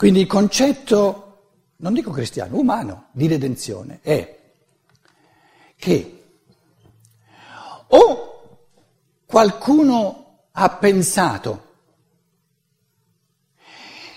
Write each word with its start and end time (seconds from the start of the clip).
Quindi 0.00 0.20
il 0.20 0.26
concetto, 0.26 1.50
non 1.76 1.92
dico 1.92 2.10
cristiano, 2.10 2.56
umano, 2.56 3.08
di 3.12 3.26
redenzione 3.26 3.98
è 4.00 4.38
che 5.76 6.22
o 7.88 8.56
qualcuno 9.26 10.46
ha 10.52 10.70
pensato 10.70 11.64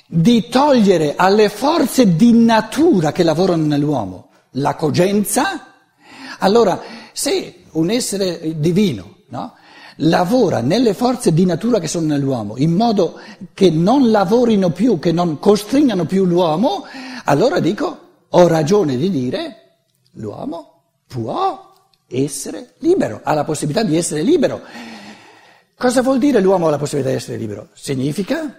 di 0.07 0.47
togliere 0.47 1.15
alle 1.17 1.49
forze 1.49 2.15
di 2.15 2.31
natura 2.31 3.11
che 3.11 3.23
lavorano 3.23 3.65
nell'uomo 3.65 4.29
la 4.51 4.75
cogenza, 4.75 5.73
allora 6.39 6.81
se 7.11 7.65
un 7.71 7.89
essere 7.89 8.57
divino 8.57 9.17
no, 9.27 9.53
lavora 9.97 10.61
nelle 10.61 10.93
forze 10.93 11.33
di 11.33 11.45
natura 11.45 11.79
che 11.79 11.87
sono 11.87 12.07
nell'uomo 12.07 12.57
in 12.57 12.71
modo 12.71 13.19
che 13.53 13.69
non 13.69 14.11
lavorino 14.11 14.71
più, 14.71 14.99
che 14.99 15.11
non 15.11 15.39
costringano 15.39 16.05
più 16.05 16.25
l'uomo, 16.25 16.85
allora 17.25 17.59
dico, 17.59 17.99
ho 18.29 18.47
ragione 18.47 18.97
di 18.97 19.09
dire, 19.09 19.75
l'uomo 20.13 20.81
può 21.07 21.71
essere 22.07 22.73
libero, 22.79 23.21
ha 23.23 23.33
la 23.33 23.43
possibilità 23.43 23.83
di 23.83 23.97
essere 23.97 24.21
libero. 24.21 24.61
Cosa 25.75 26.01
vuol 26.01 26.19
dire 26.19 26.39
l'uomo 26.39 26.67
ha 26.67 26.71
la 26.71 26.77
possibilità 26.77 27.11
di 27.11 27.17
essere 27.17 27.37
libero? 27.37 27.69
Significa 27.73 28.57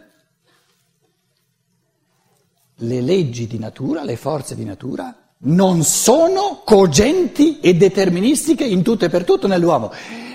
le 2.78 3.00
leggi 3.00 3.46
di 3.46 3.58
natura, 3.58 4.04
le 4.04 4.16
forze 4.16 4.54
di 4.54 4.64
natura 4.64 5.16
non 5.46 5.82
sono 5.82 6.62
cogenti 6.64 7.60
e 7.60 7.74
deterministiche 7.74 8.64
in 8.64 8.82
tutto 8.82 9.04
e 9.04 9.08
per 9.08 9.24
tutto 9.24 9.46
nell'uomo. 9.46 9.92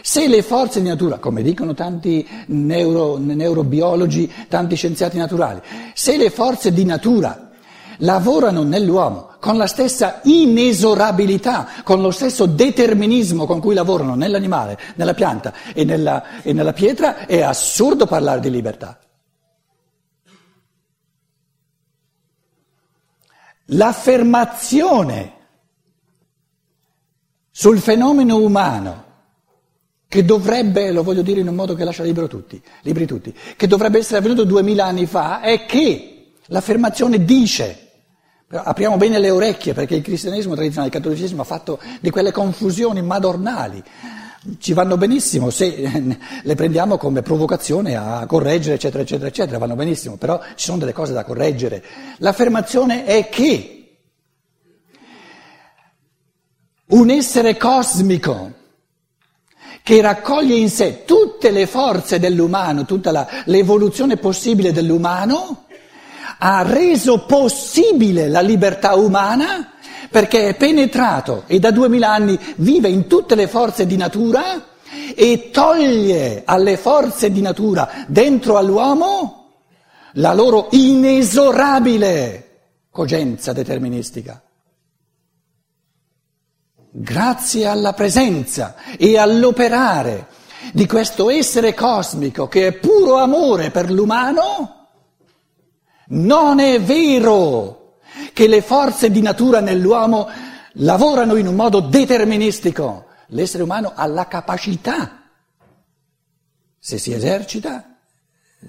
Se 0.10 0.28
le 0.28 0.42
forze 0.42 0.82
di 0.82 0.88
natura, 0.88 1.20
come 1.20 1.44
dicono 1.44 1.76
tanti 1.76 2.28
neuro, 2.48 3.18
neurobiologi, 3.18 4.48
tanti 4.48 4.76
scienziati 4.76 5.18
naturali, 5.18 5.62
se 5.94 6.18
le 6.18 6.32
forze 6.32 6.74
di 6.74 6.84
natura 6.84 7.52
lavorano 7.98 8.64
nell'uomo 8.64 9.36
con 9.40 9.56
la 9.56 9.68
stessa 9.68 10.22
inesorabilità, 10.24 11.68
con 11.84 12.02
lo 12.02 12.10
stesso 12.10 12.48
determinismo 12.48 13.46
con 13.46 13.60
cui 13.60 13.76
lavorano 13.76 14.16
nell'animale, 14.16 14.80
nella 14.96 15.14
pianta 15.14 15.54
e 15.76 15.84
nella, 15.84 16.42
e 16.42 16.54
nella 16.54 16.74
pietra, 16.74 17.28
è 17.28 17.44
assurdo 17.44 18.08
parlare 18.08 18.40
di 18.40 18.50
libertà. 18.50 19.00
L'affermazione 23.66 25.34
sul 27.52 27.78
fenomeno 27.78 28.38
umano 28.38 29.06
che 30.10 30.26
dovrebbe, 30.26 30.92
lo 30.92 31.04
voglio 31.04 31.22
dire 31.22 31.40
in 31.40 31.48
un 31.48 31.54
modo 31.54 31.76
che 31.76 31.84
lascia 31.84 32.02
libero 32.02 32.28
tutti, 32.28 32.60
liberi 32.82 33.06
tutti, 33.06 33.32
che 33.56 33.68
dovrebbe 33.68 34.00
essere 34.00 34.18
avvenuto 34.18 34.44
duemila 34.44 34.86
anni 34.86 35.06
fa, 35.06 35.40
è 35.40 35.68
che 35.68 36.32
l'affermazione 36.48 37.24
dice, 37.24 37.92
però 38.48 38.64
apriamo 38.64 38.98
bene 38.98 39.20
le 39.20 39.30
orecchie 39.30 39.76
perché 39.76 39.94
il 39.94 40.02
cristianesimo 40.02 40.56
tradizionale, 40.56 40.90
il 40.90 41.00
cattolicesimo 41.00 41.44
ha 41.44 41.46
fatto 41.46 41.80
di 42.02 42.10
quelle 42.10 42.32
confusioni 42.32 43.04
madornali, 43.04 43.84
ci 44.58 44.74
vanno 44.74 44.98
benissimo 44.98 45.52
se 45.52 45.78
le 46.42 46.56
prendiamo 46.56 46.98
come 46.98 47.22
provocazione 47.22 47.96
a 47.96 48.26
correggere, 48.26 48.76
eccetera, 48.76 49.04
eccetera, 49.04 49.28
eccetera, 49.28 49.60
vanno 49.60 49.76
benissimo, 49.76 50.18
però 50.18 50.42
ci 50.56 50.66
sono 50.66 50.80
delle 50.80 50.92
cose 50.92 51.14
da 51.14 51.24
correggere. 51.24 51.84
L'affermazione 52.18 53.06
è 53.06 53.30
che 53.30 53.76
un 56.88 57.12
essere 57.12 57.58
cosmico 57.58 58.58
che 59.90 60.02
raccoglie 60.02 60.54
in 60.54 60.70
sé 60.70 61.04
tutte 61.04 61.50
le 61.50 61.66
forze 61.66 62.20
dell'umano, 62.20 62.86
tutta 62.86 63.10
la, 63.10 63.28
l'evoluzione 63.46 64.18
possibile 64.18 64.72
dell'umano, 64.72 65.66
ha 66.38 66.62
reso 66.62 67.26
possibile 67.26 68.28
la 68.28 68.42
libertà 68.42 68.94
umana 68.94 69.72
perché 70.12 70.50
è 70.50 70.56
penetrato 70.56 71.46
e 71.48 71.58
da 71.58 71.72
duemila 71.72 72.12
anni 72.12 72.38
vive 72.58 72.88
in 72.88 73.08
tutte 73.08 73.34
le 73.34 73.48
forze 73.48 73.88
di 73.88 73.98
natura 73.98 74.64
e 75.16 75.50
toglie 75.52 76.44
alle 76.46 76.78
forze 76.78 77.32
di 77.32 77.42
natura 77.42 78.06
dentro 78.06 78.58
all'uomo 78.58 79.54
la 80.14 80.36
loro 80.36 80.68
inesorabile 80.70 82.50
cogenza 82.92 83.54
deterministica. 83.54 84.40
Grazie 86.92 87.68
alla 87.68 87.94
presenza 87.94 88.76
e 88.98 89.18
all'operare 89.18 90.28
di 90.74 90.88
questo 90.88 91.30
essere 91.30 91.76
cosmico 91.76 92.48
che 92.48 92.68
è 92.68 92.72
puro 92.74 93.18
amore 93.18 93.70
per 93.70 93.92
l'umano, 93.92 94.88
non 96.08 96.60
è 96.60 96.82
vero 96.82 97.98
che 98.34 98.48
le 98.48 98.64
forze 98.64 99.12
di 99.12 99.22
natura 99.22 99.60
nell'uomo 99.60 100.28
lavorano 100.74 101.36
in 101.36 101.46
un 101.46 101.56
modo 101.56 101.80
deterministico. 101.80 103.06
L'essere 103.28 103.62
umano 103.62 103.92
ha 103.96 104.08
la 104.08 104.28
capacità, 104.28 105.30
se 106.80 106.98
si 106.98 107.14
esercita, 107.14 107.98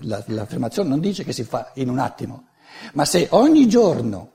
l'affermazione 0.00 0.90
non 0.90 1.00
dice 1.00 1.24
che 1.24 1.32
si 1.32 1.44
fa 1.44 1.70
in 1.76 1.88
un 1.88 1.98
attimo, 1.98 2.48
ma 2.92 3.06
se 3.06 3.28
ogni 3.30 3.66
giorno 3.66 4.32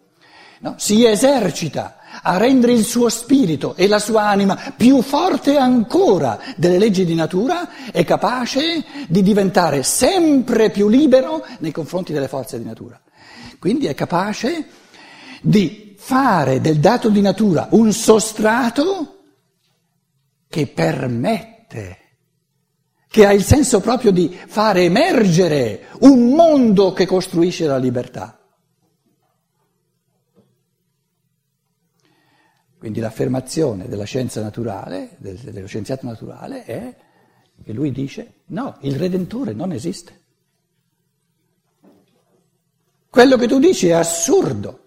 no, 0.61 0.73
si 0.77 1.05
esercita 1.05 1.97
a 2.21 2.37
rendere 2.37 2.73
il 2.73 2.83
suo 2.83 3.09
spirito 3.09 3.75
e 3.75 3.87
la 3.87 3.99
sua 3.99 4.27
anima 4.27 4.73
più 4.75 5.01
forte 5.01 5.57
ancora 5.57 6.39
delle 6.55 6.77
leggi 6.77 7.05
di 7.05 7.15
natura, 7.15 7.91
è 7.91 8.03
capace 8.03 8.83
di 9.07 9.21
diventare 9.21 9.83
sempre 9.83 10.69
più 10.69 10.87
libero 10.87 11.45
nei 11.59 11.71
confronti 11.71 12.13
delle 12.13 12.27
forze 12.27 12.57
di 12.57 12.65
natura. 12.65 12.99
Quindi 13.59 13.87
è 13.87 13.93
capace 13.93 14.67
di 15.41 15.95
fare 15.97 16.61
del 16.61 16.79
dato 16.79 17.09
di 17.09 17.21
natura 17.21 17.67
un 17.71 17.91
sostrato 17.91 19.15
che 20.47 20.67
permette, 20.67 21.97
che 23.09 23.25
ha 23.25 23.33
il 23.33 23.43
senso 23.43 23.79
proprio 23.79 24.11
di 24.11 24.37
fare 24.47 24.83
emergere 24.83 25.87
un 26.01 26.29
mondo 26.29 26.93
che 26.93 27.05
costruisce 27.05 27.65
la 27.65 27.77
libertà. 27.77 28.39
Quindi 32.85 33.01
l'affermazione 33.01 33.87
della 33.87 34.03
scienza 34.03 34.43
naturale, 34.43 35.15
dello 35.17 35.65
scienziato 35.65 36.05
naturale, 36.05 36.65
è 36.65 36.95
che 37.63 37.73
lui 37.73 37.91
dice 37.91 38.41
no, 38.49 38.77
il 38.81 38.95
Redentore 38.95 39.53
non 39.53 39.71
esiste. 39.71 40.21
Quello 43.09 43.37
che 43.37 43.47
tu 43.47 43.57
dici 43.57 43.87
è 43.87 43.93
assurdo 43.93 44.83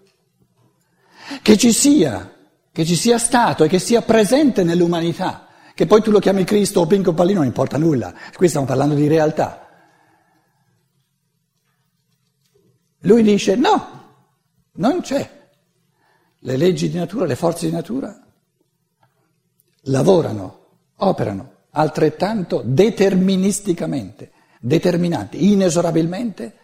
che 1.41 1.57
ci 1.57 1.73
sia, 1.73 2.33
che 2.71 2.85
ci 2.85 2.95
sia 2.95 3.17
stato 3.17 3.65
e 3.65 3.67
che 3.67 3.79
sia 3.79 4.01
presente 4.01 4.63
nell'umanità, 4.63 5.47
che 5.73 5.85
poi 5.85 6.01
tu 6.01 6.09
lo 6.09 6.19
chiami 6.19 6.45
Cristo 6.45 6.79
o 6.79 6.87
Pinco 6.87 7.13
Pallino 7.13 7.39
non 7.39 7.47
importa 7.47 7.77
nulla, 7.77 8.13
qui 8.33 8.47
stiamo 8.47 8.65
parlando 8.65 8.95
di 8.95 9.07
realtà. 9.09 9.67
Lui 12.99 13.23
dice 13.23 13.57
no, 13.57 14.15
non 14.75 15.01
c'è. 15.01 15.38
Le 16.39 16.57
leggi 16.57 16.89
di 16.89 16.97
natura, 16.97 17.25
le 17.25 17.35
forze 17.35 17.65
di 17.67 17.71
natura 17.71 18.17
lavorano, 19.83 20.67
operano 20.97 21.57
altrettanto 21.71 22.61
deterministicamente, 22.65 24.31
determinanti, 24.59 25.51
inesorabilmente, 25.51 26.57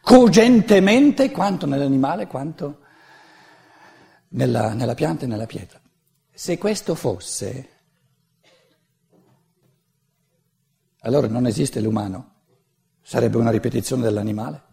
cogentemente 0.00 1.30
quanto 1.30 1.66
nell'animale, 1.66 2.26
quanto 2.26 2.80
nella, 4.28 4.72
nella 4.72 4.94
pianta 4.94 5.24
e 5.24 5.28
nella 5.28 5.46
pietra. 5.46 5.80
Se 6.32 6.58
questo 6.58 6.94
fosse, 6.94 7.68
allora 11.00 11.26
non 11.28 11.46
esiste 11.46 11.80
l'umano, 11.80 12.34
sarebbe 13.02 13.36
una 13.36 13.50
ripetizione 13.50 14.02
dell'animale. 14.02 14.64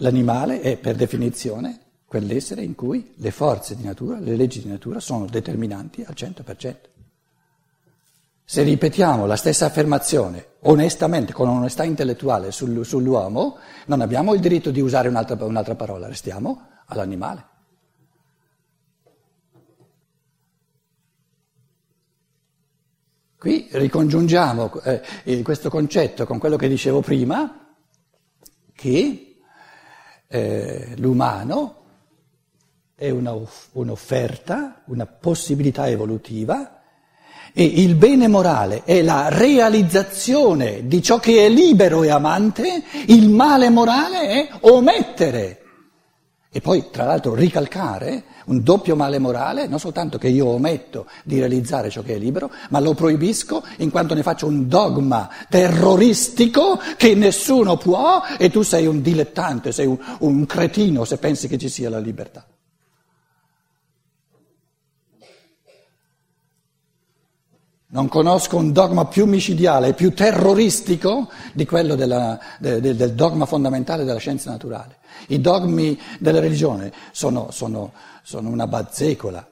L'animale 0.00 0.60
è 0.60 0.76
per 0.76 0.96
definizione 0.96 1.80
quell'essere 2.06 2.62
in 2.62 2.74
cui 2.74 3.14
le 3.16 3.30
forze 3.30 3.76
di 3.76 3.82
natura, 3.82 4.18
le 4.18 4.36
leggi 4.36 4.62
di 4.62 4.68
natura 4.68 5.00
sono 5.00 5.26
determinanti 5.26 6.04
al 6.06 6.14
100%. 6.16 6.76
Se 8.44 8.62
ripetiamo 8.62 9.26
la 9.26 9.36
stessa 9.36 9.66
affermazione 9.66 10.46
onestamente, 10.60 11.32
con 11.32 11.48
onestà 11.48 11.84
intellettuale 11.84 12.50
sul, 12.50 12.84
sull'uomo, 12.84 13.58
non 13.86 14.00
abbiamo 14.00 14.32
il 14.34 14.40
diritto 14.40 14.70
di 14.70 14.80
usare 14.80 15.08
un'altra, 15.08 15.44
un'altra 15.44 15.74
parola, 15.74 16.06
restiamo 16.06 16.66
all'animale. 16.86 17.46
Qui 23.36 23.68
ricongiungiamo 23.70 24.80
eh, 25.24 25.42
questo 25.42 25.68
concetto 25.68 26.24
con 26.24 26.38
quello 26.38 26.56
che 26.56 26.68
dicevo 26.68 27.00
prima, 27.00 27.74
che 28.72 29.27
eh, 30.28 30.94
l'umano 30.96 31.74
è 32.94 33.10
una, 33.10 33.34
un'offerta, 33.72 34.82
una 34.86 35.06
possibilità 35.06 35.88
evolutiva 35.88 36.78
E 37.54 37.64
il 37.64 37.94
bene 37.94 38.28
morale 38.28 38.82
è 38.84 39.02
la 39.02 39.28
realizzazione 39.30 40.86
di 40.86 41.02
ciò 41.02 41.18
che 41.18 41.46
è 41.46 41.48
libero 41.48 42.02
e 42.02 42.10
amante, 42.10 42.84
il 43.06 43.28
male 43.28 43.70
morale 43.70 44.28
è 44.28 44.48
omettere. 44.60 45.62
E 46.50 46.62
poi, 46.62 46.88
tra 46.90 47.04
l'altro, 47.04 47.34
ricalcare 47.34 48.24
un 48.46 48.62
doppio 48.62 48.96
male 48.96 49.18
morale, 49.18 49.66
non 49.66 49.78
soltanto 49.78 50.16
che 50.16 50.28
io 50.28 50.46
ometto 50.46 51.06
di 51.24 51.38
realizzare 51.38 51.90
ciò 51.90 52.02
che 52.02 52.14
è 52.14 52.18
libero, 52.18 52.50
ma 52.70 52.80
lo 52.80 52.94
proibisco 52.94 53.62
in 53.78 53.90
quanto 53.90 54.14
ne 54.14 54.22
faccio 54.22 54.46
un 54.46 54.66
dogma 54.66 55.28
terroristico 55.50 56.80
che 56.96 57.14
nessuno 57.14 57.76
può 57.76 58.22
e 58.38 58.48
tu 58.48 58.62
sei 58.62 58.86
un 58.86 59.02
dilettante, 59.02 59.72
sei 59.72 59.86
un, 59.86 59.98
un 60.20 60.46
cretino 60.46 61.04
se 61.04 61.18
pensi 61.18 61.48
che 61.48 61.58
ci 61.58 61.68
sia 61.68 61.90
la 61.90 61.98
libertà. 61.98 62.46
Non 67.90 68.08
conosco 68.08 68.56
un 68.56 68.72
dogma 68.72 69.06
più 69.06 69.26
micidiale 69.26 69.94
più 69.94 70.12
terroristico 70.12 71.28
di 71.52 71.64
quello 71.64 71.94
della, 71.94 72.38
de, 72.58 72.80
de, 72.80 72.94
del 72.94 73.14
dogma 73.14 73.46
fondamentale 73.46 74.04
della 74.04 74.18
scienza 74.18 74.50
naturale. 74.50 74.97
I 75.26 75.40
dogmi 75.40 75.98
della 76.18 76.40
religione 76.40 76.92
sono, 77.12 77.50
sono, 77.50 77.92
sono 78.22 78.48
una 78.48 78.66
bazzecola 78.66 79.46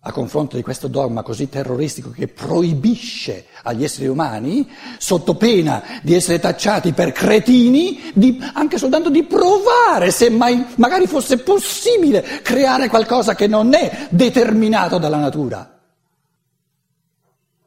a 0.00 0.12
confronto 0.12 0.56
di 0.56 0.62
questo 0.62 0.86
dogma 0.86 1.22
così 1.22 1.48
terroristico 1.48 2.10
che 2.10 2.28
proibisce 2.28 3.46
agli 3.64 3.82
esseri 3.82 4.06
umani, 4.06 4.66
sotto 4.96 5.34
pena 5.34 5.82
di 6.02 6.14
essere 6.14 6.38
tacciati 6.38 6.92
per 6.92 7.12
cretini, 7.12 8.12
di, 8.14 8.38
anche 8.54 8.78
soltanto 8.78 9.10
di 9.10 9.24
provare 9.24 10.10
se 10.10 10.30
mai, 10.30 10.64
magari 10.76 11.06
fosse 11.06 11.38
possibile 11.38 12.22
creare 12.42 12.88
qualcosa 12.88 13.34
che 13.34 13.48
non 13.48 13.74
è 13.74 14.06
determinato 14.10 14.98
dalla 14.98 15.18
natura. 15.18 15.78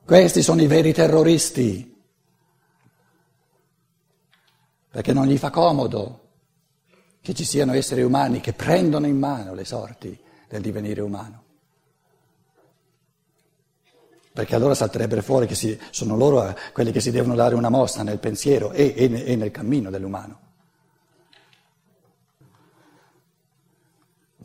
Questi 0.03 0.41
sono 0.41 0.61
i 0.61 0.67
veri 0.67 0.93
terroristi, 0.93 2.01
perché 4.89 5.13
non 5.13 5.27
gli 5.27 5.37
fa 5.37 5.49
comodo 5.49 6.19
che 7.21 7.33
ci 7.33 7.45
siano 7.45 7.73
esseri 7.73 8.01
umani 8.01 8.41
che 8.41 8.53
prendono 8.53 9.05
in 9.05 9.17
mano 9.17 9.53
le 9.53 9.65
sorti 9.65 10.17
del 10.47 10.61
divenire 10.61 11.01
umano. 11.01 11.43
Perché 14.33 14.55
allora 14.55 14.73
salterebbe 14.73 15.21
fuori 15.21 15.45
che 15.45 15.55
si, 15.55 15.77
sono 15.89 16.15
loro 16.15 16.47
eh, 16.47 16.55
quelli 16.71 16.91
che 16.91 17.01
si 17.01 17.11
devono 17.11 17.35
dare 17.35 17.53
una 17.53 17.69
mossa 17.69 18.01
nel 18.01 18.17
pensiero 18.17 18.71
e, 18.71 18.93
e, 18.95 19.23
e 19.25 19.35
nel 19.35 19.51
cammino 19.51 19.89
dell'umano. 19.89 20.39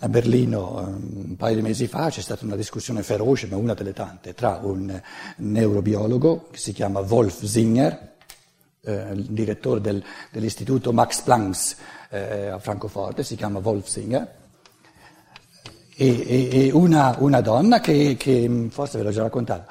A 0.01 0.09
Berlino 0.09 0.77
un 0.77 1.37
paio 1.37 1.55
di 1.55 1.63
mesi 1.63 1.87
fa 1.87 2.11
c'è 2.11 2.21
stata 2.21 2.45
una 2.45 2.57
discussione 2.57 3.03
feroce, 3.03 3.47
ma 3.47 3.57
una 3.57 3.73
delle 3.73 3.95
tante, 3.95 4.35
tra 4.35 4.61
un 4.63 5.01
neurobiologo 5.37 6.49
che 6.51 6.59
si 6.59 6.73
chiama 6.73 7.01
Wolf 7.01 7.45
Singer, 7.45 8.16
eh, 8.87 9.13
il 9.13 9.25
direttore 9.25 9.81
del, 9.81 10.03
dell'istituto 10.31 10.93
Max 10.93 11.21
Planck 11.21 11.77
eh, 12.11 12.47
a 12.47 12.59
Francoforte, 12.59 13.23
si 13.23 13.37
chiama 13.37 13.59
Wolf 13.59 13.87
Singer, 13.87 14.35
e, 15.99 16.25
e, 16.27 16.67
e 16.67 16.71
una, 16.73 17.17
una, 17.19 17.41
donna 17.41 17.81
che, 17.81 18.17
che, 18.19 18.69
forse 18.71 18.99
ve 18.99 19.05
l'ho 19.05 19.11
già 19.11 19.23
raccontato, 19.23 19.71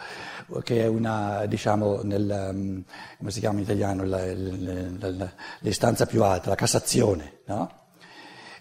che 0.63 0.81
è 0.81 0.87
una, 0.87 1.45
diciamo, 1.47 2.01
nel, 2.03 2.51
um, 2.51 2.83
come 3.17 3.31
si 3.31 3.39
chiama 3.39 3.57
in 3.57 3.63
italiano, 3.63 4.03
la, 4.03 4.25
la, 4.33 5.09
la, 5.09 5.31
l'istanza 5.59 6.05
più 6.05 6.23
alta, 6.23 6.49
la 6.49 6.55
Cassazione, 6.55 7.39
no? 7.45 7.71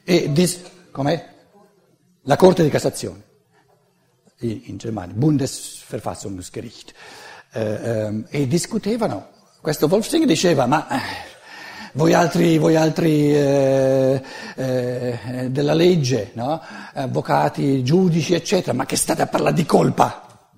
E 0.04 0.30
dis, 0.32 0.60
com'è? 0.90 1.32
la 2.26 2.36
Corte 2.36 2.62
di 2.62 2.70
Cassazione 2.70 3.22
in 4.38 4.76
Germania, 4.76 5.14
Bundesverfassungsgericht, 5.14 6.92
eh, 7.52 7.62
eh, 7.62 8.24
e 8.28 8.46
discutevano. 8.46 9.32
Questo 9.64 9.86
Wolfsing 9.86 10.26
diceva, 10.26 10.66
ma 10.66 10.86
eh, 10.88 11.00
voi 11.94 12.12
altri, 12.12 12.58
voi 12.58 12.76
altri 12.76 13.34
eh, 13.34 14.22
eh, 14.56 15.48
della 15.48 15.72
legge, 15.72 16.32
no? 16.34 16.60
avvocati, 16.92 17.82
giudici, 17.82 18.34
eccetera, 18.34 18.74
ma 18.74 18.84
che 18.84 18.96
state 18.96 19.22
a 19.22 19.26
parlare 19.26 19.54
di 19.54 19.64
colpa? 19.64 20.50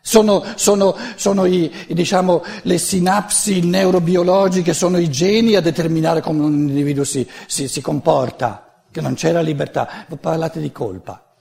Sono, 0.00 0.42
sono, 0.54 0.96
sono 1.16 1.44
i, 1.44 1.70
diciamo, 1.88 2.42
le 2.62 2.78
sinapsi 2.78 3.60
neurobiologiche, 3.60 4.72
sono 4.72 4.96
i 4.96 5.10
geni 5.10 5.54
a 5.54 5.60
determinare 5.60 6.22
come 6.22 6.44
un 6.44 6.54
individuo 6.54 7.04
si, 7.04 7.28
si, 7.46 7.68
si 7.68 7.82
comporta 7.82 8.84
che 8.90 9.02
non 9.02 9.16
c'era 9.16 9.42
libertà, 9.42 10.06
parlate 10.18 10.60
di 10.60 10.72
colpa. 10.72 11.36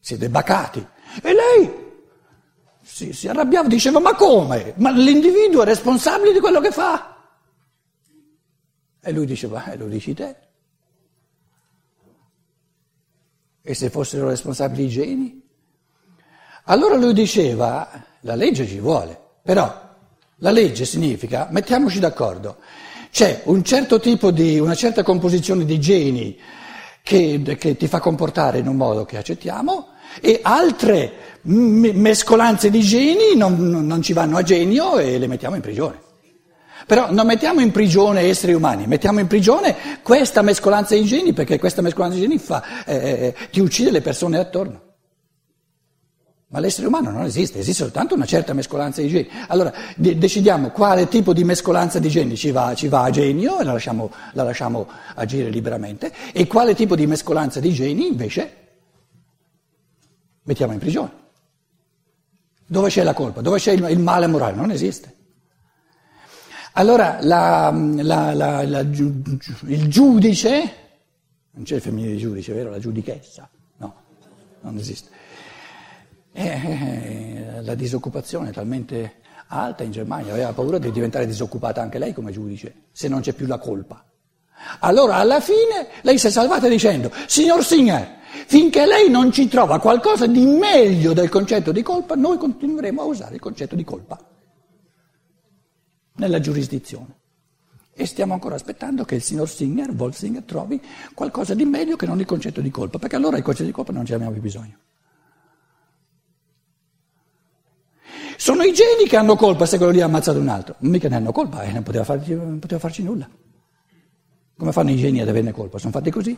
Siete 0.00 0.30
bacati. 0.30 0.78
E 1.20 1.34
lei 1.34 1.88
si, 2.92 3.12
si 3.12 3.28
arrabbiava, 3.28 3.68
diceva 3.68 4.00
ma 4.00 4.14
come? 4.14 4.74
Ma 4.76 4.90
l'individuo 4.90 5.62
è 5.62 5.64
responsabile 5.64 6.32
di 6.32 6.40
quello 6.40 6.60
che 6.60 6.70
fa. 6.72 7.16
E 9.00 9.12
lui 9.12 9.26
diceva, 9.26 9.70
eh, 9.70 9.76
lo 9.76 9.86
dici 9.86 10.12
te. 10.12 10.36
E 13.62 13.74
se 13.74 13.90
fossero 13.90 14.28
responsabili 14.28 14.84
i 14.84 14.88
geni? 14.88 15.48
Allora 16.64 16.96
lui 16.96 17.12
diceva, 17.12 17.88
la 18.20 18.34
legge 18.34 18.66
ci 18.66 18.80
vuole, 18.80 19.18
però 19.42 19.88
la 20.36 20.50
legge 20.50 20.84
significa, 20.84 21.48
mettiamoci 21.50 22.00
d'accordo, 22.00 22.58
c'è 23.10 23.42
un 23.44 23.62
certo 23.62 24.00
tipo 24.00 24.30
di, 24.30 24.58
una 24.58 24.74
certa 24.74 25.02
composizione 25.02 25.64
di 25.64 25.78
geni 25.78 26.38
che, 27.02 27.56
che 27.58 27.76
ti 27.76 27.86
fa 27.86 28.00
comportare 28.00 28.58
in 28.58 28.66
un 28.66 28.76
modo 28.76 29.04
che 29.04 29.16
accettiamo 29.16 29.89
e 30.20 30.40
altre 30.42 31.28
mescolanze 31.42 32.70
di 32.70 32.80
geni 32.80 33.34
non, 33.36 33.86
non 33.86 34.02
ci 34.02 34.12
vanno 34.12 34.36
a 34.36 34.42
genio 34.42 34.98
e 34.98 35.18
le 35.18 35.26
mettiamo 35.26 35.56
in 35.56 35.62
prigione. 35.62 36.08
Però 36.86 37.12
non 37.12 37.26
mettiamo 37.26 37.60
in 37.60 37.70
prigione 37.70 38.22
esseri 38.22 38.52
umani, 38.52 38.86
mettiamo 38.86 39.20
in 39.20 39.26
prigione 39.26 39.76
questa 40.02 40.42
mescolanza 40.42 40.94
di 40.94 41.04
geni 41.04 41.32
perché 41.32 41.58
questa 41.58 41.82
mescolanza 41.82 42.16
di 42.16 42.22
geni 42.22 42.38
fa, 42.38 42.84
eh, 42.84 42.94
eh 42.96 43.34
ti 43.50 43.60
uccide 43.60 43.90
le 43.90 44.00
persone 44.00 44.38
attorno. 44.38 44.88
Ma 46.52 46.58
l'essere 46.58 46.88
umano 46.88 47.10
non 47.10 47.22
esiste, 47.22 47.60
esiste 47.60 47.84
soltanto 47.84 48.16
una 48.16 48.24
certa 48.24 48.52
mescolanza 48.54 49.00
di 49.00 49.08
geni. 49.08 49.28
Allora 49.46 49.72
de- 49.94 50.18
decidiamo 50.18 50.70
quale 50.70 51.06
tipo 51.06 51.32
di 51.32 51.44
mescolanza 51.44 52.00
di 52.00 52.08
geni 52.08 52.36
ci 52.36 52.50
va, 52.50 52.74
ci 52.74 52.88
va 52.88 53.04
a 53.04 53.10
genio 53.10 53.60
e 53.60 53.64
la 53.64 53.72
lasciamo, 53.72 54.10
la 54.32 54.42
lasciamo, 54.42 54.88
agire 55.14 55.48
liberamente 55.48 56.12
e 56.32 56.48
quale 56.48 56.74
tipo 56.74 56.96
di 56.96 57.06
mescolanza 57.06 57.60
di 57.60 57.72
geni 57.72 58.08
invece 58.08 58.59
mettiamo 60.50 60.72
in 60.72 60.78
prigione. 60.78 61.10
Dove 62.66 62.88
c'è 62.88 63.02
la 63.02 63.14
colpa? 63.14 63.40
Dove 63.40 63.58
c'è 63.58 63.72
il, 63.72 63.98
male 63.98 64.26
morale? 64.26 64.56
Non 64.56 64.70
esiste. 64.70 65.16
Allora 66.74 67.18
la, 67.20 67.72
la, 67.72 68.32
la, 68.34 68.80
il 68.80 69.88
giudice, 69.88 70.74
non 71.50 71.64
c'è 71.64 71.76
il 71.76 71.80
femminile 71.80 72.12
di 72.12 72.18
giudice, 72.18 72.52
vero? 72.52 72.70
La 72.70 72.78
giudichessa, 72.78 73.48
no, 73.78 73.94
non 74.60 74.76
esiste 74.76 75.18
e 76.32 76.46
eh, 76.46 77.62
la 77.62 77.74
disoccupazione 77.74 78.50
è 78.50 78.52
talmente 78.52 79.16
alta 79.48 79.82
in 79.82 79.90
Germania, 79.90 80.32
aveva 80.32 80.52
paura 80.52 80.78
di 80.78 80.92
diventare 80.92 81.26
disoccupata 81.26 81.82
anche 81.82 81.98
lei 81.98 82.12
come 82.12 82.30
giudice, 82.30 82.84
se 82.92 83.08
non 83.08 83.20
c'è 83.20 83.32
più 83.32 83.46
la 83.46 83.58
colpa. 83.58 84.04
Allora 84.80 85.16
alla 85.16 85.40
fine 85.40 85.88
lei 86.02 86.18
si 86.18 86.28
è 86.28 86.30
salvata 86.30 86.68
dicendo, 86.68 87.10
signor 87.26 87.64
Singer, 87.64 88.18
finché 88.50 88.84
lei 88.84 89.08
non 89.08 89.30
ci 89.30 89.46
trova 89.46 89.78
qualcosa 89.78 90.26
di 90.26 90.44
meglio 90.44 91.12
del 91.12 91.28
concetto 91.28 91.70
di 91.70 91.84
colpa, 91.84 92.16
noi 92.16 92.36
continueremo 92.36 93.00
a 93.00 93.04
usare 93.04 93.34
il 93.34 93.40
concetto 93.40 93.76
di 93.76 93.84
colpa 93.84 94.18
nella 96.16 96.40
giurisdizione. 96.40 97.18
E 97.92 98.06
stiamo 98.06 98.32
ancora 98.32 98.56
aspettando 98.56 99.04
che 99.04 99.14
il 99.14 99.22
signor 99.22 99.48
Singer, 99.48 99.90
Wolfsinger, 99.90 100.42
trovi 100.42 100.82
qualcosa 101.14 101.54
di 101.54 101.64
meglio 101.64 101.94
che 101.94 102.06
non 102.06 102.18
il 102.18 102.26
concetto 102.26 102.60
di 102.60 102.72
colpa, 102.72 102.98
perché 102.98 103.14
allora 103.14 103.36
il 103.36 103.44
concetto 103.44 103.66
di 103.66 103.72
colpa 103.72 103.92
non 103.92 104.04
ce 104.04 104.12
l'abbiamo 104.12 104.32
più 104.32 104.42
bisogno. 104.42 104.76
Sono 108.36 108.64
i 108.64 108.72
geni 108.72 109.06
che 109.08 109.16
hanno 109.16 109.36
colpa 109.36 109.64
se 109.64 109.76
quello 109.76 109.92
lì 109.92 110.00
ha 110.00 110.06
ammazzato 110.06 110.40
un 110.40 110.48
altro. 110.48 110.74
Mica 110.78 111.08
ne 111.08 111.14
hanno 111.14 111.30
colpa 111.30 111.62
eh, 111.62 111.70
non 111.70 111.84
poteva 111.84 112.02
farci, 112.02 112.34
non 112.34 112.58
poteva 112.58 112.80
farci 112.80 113.04
nulla. 113.04 113.28
Come 114.56 114.72
fanno 114.72 114.90
i 114.90 114.96
geni 114.96 115.20
ad 115.20 115.28
averne 115.28 115.52
colpa? 115.52 115.78
Sono 115.78 115.92
fatti 115.92 116.10
così. 116.10 116.36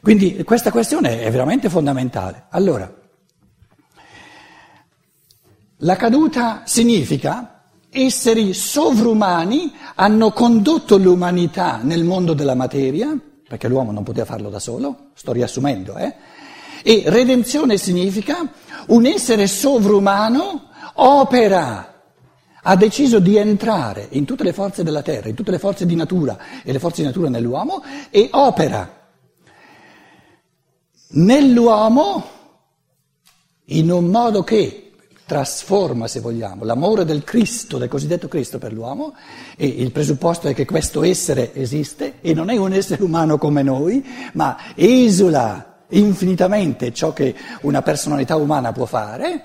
Quindi 0.00 0.42
questa 0.44 0.70
questione 0.70 1.22
è 1.22 1.30
veramente 1.30 1.68
fondamentale. 1.68 2.46
Allora, 2.50 2.92
la 5.78 5.96
caduta 5.96 6.62
significa 6.64 7.62
esseri 7.90 8.52
sovrumani 8.52 9.72
hanno 9.94 10.32
condotto 10.32 10.98
l'umanità 10.98 11.80
nel 11.82 12.04
mondo 12.04 12.34
della 12.34 12.54
materia, 12.54 13.16
perché 13.48 13.68
l'uomo 13.68 13.92
non 13.92 14.02
poteva 14.02 14.26
farlo 14.26 14.50
da 14.50 14.58
solo, 14.58 15.10
sto 15.14 15.32
riassumendo, 15.32 15.96
eh? 15.96 16.14
E 16.82 17.04
redenzione 17.06 17.76
significa 17.76 18.48
un 18.88 19.06
essere 19.06 19.46
sovrumano 19.46 20.68
opera, 20.94 22.02
ha 22.62 22.76
deciso 22.76 23.18
di 23.18 23.36
entrare 23.36 24.08
in 24.10 24.24
tutte 24.24 24.44
le 24.44 24.52
forze 24.52 24.82
della 24.82 25.02
terra, 25.02 25.28
in 25.28 25.34
tutte 25.34 25.50
le 25.50 25.58
forze 25.58 25.86
di 25.86 25.94
natura 25.94 26.38
e 26.62 26.72
le 26.72 26.78
forze 26.78 27.02
di 27.02 27.06
natura 27.06 27.28
nell'uomo 27.28 27.82
e 28.10 28.28
opera. 28.32 28.97
Nell'uomo 31.10 32.36
in 33.66 33.90
un 33.90 34.06
modo 34.06 34.42
che 34.42 34.92
trasforma, 35.26 36.08
se 36.08 36.20
vogliamo, 36.20 36.64
l'amore 36.64 37.04
del 37.04 37.22
Cristo, 37.22 37.76
del 37.76 37.88
cosiddetto 37.88 38.28
Cristo 38.28 38.58
per 38.58 38.72
l'uomo, 38.72 39.14
e 39.56 39.66
il 39.66 39.92
presupposto 39.92 40.48
è 40.48 40.54
che 40.54 40.64
questo 40.64 41.02
essere 41.02 41.54
esiste 41.54 42.14
e 42.22 42.32
non 42.32 42.48
è 42.48 42.56
un 42.56 42.72
essere 42.72 43.02
umano 43.02 43.36
come 43.36 43.62
noi, 43.62 44.02
ma 44.32 44.56
esula 44.74 45.84
infinitamente 45.90 46.94
ciò 46.94 47.12
che 47.12 47.34
una 47.62 47.82
personalità 47.82 48.36
umana 48.36 48.72
può 48.72 48.86
fare, 48.86 49.44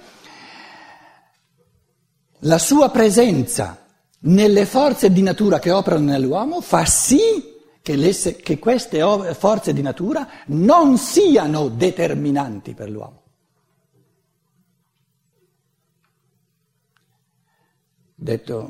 la 2.39 2.57
sua 2.57 2.89
presenza 2.89 3.85
nelle 4.19 4.65
forze 4.65 5.11
di 5.11 5.21
natura 5.21 5.59
che 5.59 5.71
operano 5.71 6.11
nell'uomo 6.11 6.61
fa 6.61 6.85
sì 6.85 7.52
che, 7.83 8.37
che 8.41 8.59
queste 8.59 9.01
forze 9.33 9.73
di 9.73 9.81
natura 9.81 10.25
non 10.47 10.97
siano 10.97 11.67
determinanti 11.67 12.73
per 12.73 12.89
l'uomo. 12.89 13.21
Detto 18.15 18.69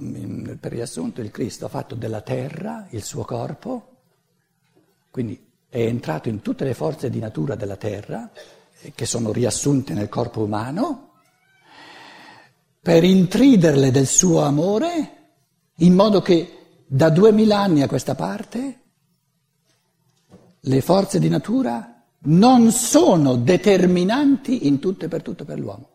per 0.59 0.71
riassunto, 0.71 1.21
il 1.21 1.29
Cristo 1.29 1.65
ha 1.65 1.69
fatto 1.69 1.93
della 1.93 2.21
terra 2.21 2.87
il 2.89 3.03
suo 3.03 3.23
corpo, 3.23 3.97
quindi 5.11 5.47
è 5.69 5.81
entrato 5.81 6.27
in 6.27 6.41
tutte 6.41 6.63
le 6.63 6.73
forze 6.73 7.11
di 7.11 7.19
natura 7.19 7.53
della 7.53 7.77
terra, 7.77 8.31
eh, 8.81 8.93
che 8.95 9.05
sono 9.05 9.31
riassunte 9.31 9.93
nel 9.93 10.09
corpo 10.09 10.41
umano, 10.41 11.11
per 12.81 13.03
intriderle 13.03 13.91
del 13.91 14.07
suo 14.07 14.41
amore, 14.41 15.33
in 15.77 15.93
modo 15.93 16.19
che 16.21 16.85
da 16.87 17.11
duemila 17.11 17.59
anni 17.59 17.83
a 17.83 17.87
questa 17.87 18.15
parte 18.15 18.79
le 20.65 20.81
forze 20.81 21.19
di 21.19 21.29
natura 21.29 22.03
non 22.25 22.71
sono 22.71 23.35
determinanti 23.35 24.67
in 24.67 24.79
tutto 24.79 25.05
e 25.05 25.07
per 25.07 25.21
tutto 25.21 25.45
per 25.45 25.59
l'uomo 25.59 25.93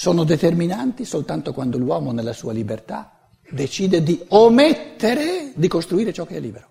sono 0.00 0.24
determinanti 0.24 1.04
soltanto 1.04 1.52
quando 1.52 1.76
l'uomo 1.76 2.10
nella 2.12 2.32
sua 2.32 2.54
libertà 2.54 3.18
decide 3.50 4.02
di 4.02 4.24
omettere 4.28 5.52
di 5.54 5.68
costruire 5.68 6.10
ciò 6.10 6.24
che 6.24 6.36
è 6.36 6.40
libero. 6.40 6.68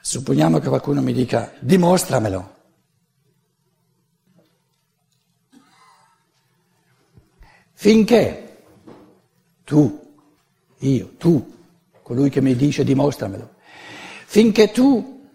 Supponiamo 0.00 0.58
che 0.58 0.68
qualcuno 0.68 1.00
mi 1.00 1.12
dica 1.12 1.52
dimostramelo. 1.60 2.52
Finché 7.74 8.62
tu, 9.62 10.14
io, 10.78 11.14
tu, 11.18 11.53
colui 12.04 12.30
che 12.30 12.40
mi 12.40 12.54
dice 12.54 12.84
dimostramelo, 12.84 13.54
finché 14.26 14.70
tu 14.70 15.26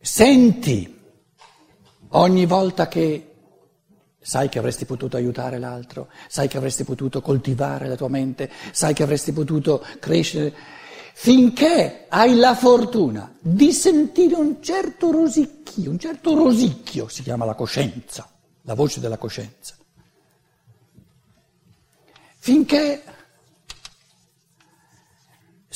senti 0.00 0.94
Ogni 2.16 2.46
volta 2.46 2.86
che 2.86 3.30
sai 4.20 4.48
che 4.48 4.58
avresti 4.58 4.84
potuto 4.84 5.16
aiutare 5.16 5.58
l'altro, 5.58 6.08
sai 6.28 6.46
che 6.46 6.56
avresti 6.56 6.84
potuto 6.84 7.20
coltivare 7.20 7.88
la 7.88 7.96
tua 7.96 8.08
mente, 8.08 8.50
sai 8.70 8.94
che 8.94 9.02
avresti 9.02 9.32
potuto 9.32 9.84
crescere, 9.98 10.54
finché 11.14 12.06
hai 12.08 12.36
la 12.36 12.54
fortuna 12.54 13.34
di 13.40 13.72
sentire 13.72 14.36
un 14.36 14.62
certo 14.62 15.10
rosicchio, 15.10 15.90
un 15.90 15.98
certo 15.98 16.34
rosicchio, 16.34 17.08
si 17.08 17.22
chiama 17.22 17.44
la 17.44 17.54
coscienza, 17.54 18.30
la 18.62 18.74
voce 18.74 19.00
della 19.00 19.18
coscienza. 19.18 19.74
Finché 22.38 23.02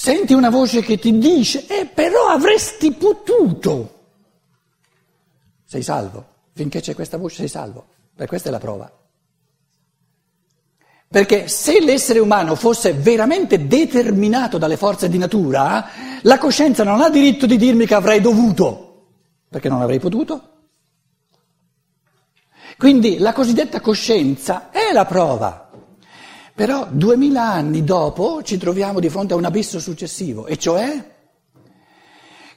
senti 0.09 0.33
una 0.33 0.49
voce 0.49 0.81
che 0.81 0.99
ti 0.99 1.19
dice, 1.19 1.67
eh 1.67 1.85
però 1.85 2.29
avresti 2.29 2.93
potuto 2.93 3.97
sei 5.67 5.83
salvo. 5.83 6.37
Finché 6.55 6.81
c'è 6.81 6.95
questa 6.95 7.19
voce 7.19 7.37
sei 7.37 7.49
salvo. 7.49 7.89
Per 8.17 8.27
questa 8.27 8.49
è 8.49 8.53
la 8.53 8.59
prova. 8.59 8.91
Perché 11.11 11.49
se 11.49 11.79
l'essere 11.81 12.21
umano 12.21 12.55
fosse 12.55 12.95
veramente 12.95 13.67
determinato 13.67 14.57
dalle 14.57 14.79
forze 14.79 15.11
di 15.11 15.19
natura, 15.19 15.89
la 16.23 16.39
coscienza 16.39 16.85
non 16.85 17.03
ha 17.03 17.11
diritto 17.11 17.45
di 17.45 17.59
dirmi 17.59 17.85
che 17.85 17.95
avrei 17.95 18.23
dovuto, 18.23 19.09
perché 19.49 19.69
non 19.69 19.83
avrei 19.83 19.99
potuto. 19.99 20.53
Quindi 22.79 23.19
la 23.19 23.35
cosiddetta 23.35 23.81
coscienza 23.81 24.71
è 24.71 24.91
la 24.93 25.05
prova. 25.05 25.68
Però 26.59 26.89
duemila 26.91 27.53
anni 27.53 27.85
dopo 27.85 28.43
ci 28.43 28.59
troviamo 28.59 28.99
di 28.99 29.09
fronte 29.09 29.33
a 29.33 29.37
un 29.37 29.45
abisso 29.45 29.79
successivo, 29.79 30.47
e 30.47 30.57
cioè 30.57 31.17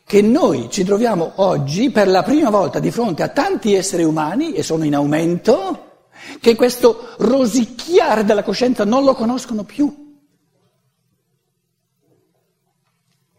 che 0.03 0.21
noi 0.23 0.71
ci 0.71 0.83
troviamo 0.83 1.33
oggi 1.35 1.91
per 1.91 2.07
la 2.07 2.23
prima 2.23 2.49
volta 2.49 2.79
di 2.79 2.89
fronte 2.89 3.21
a 3.21 3.29
tanti 3.29 3.75
esseri 3.75 4.01
umani, 4.01 4.53
e 4.53 4.63
sono 4.63 4.85
in 4.85 4.95
aumento, 4.95 6.07
che 6.39 6.55
questo 6.55 7.13
rosicchiare 7.19 8.23
della 8.23 8.41
coscienza 8.41 8.85
non 8.85 9.03
lo 9.03 9.13
conoscono 9.13 9.65
più. 9.65 10.19